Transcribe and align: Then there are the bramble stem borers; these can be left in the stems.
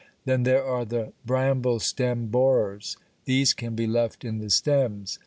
Then 0.25 0.41
there 0.41 0.63
are 0.65 0.83
the 0.83 1.13
bramble 1.27 1.79
stem 1.79 2.25
borers; 2.29 2.97
these 3.25 3.53
can 3.53 3.75
be 3.75 3.85
left 3.85 4.25
in 4.25 4.39
the 4.39 4.49
stems. 4.49 5.19